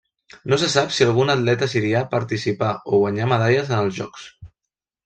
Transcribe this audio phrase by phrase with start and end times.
[0.51, 4.27] No se sap si algun atleta sirià participà o guanyà medalles en els Jocs.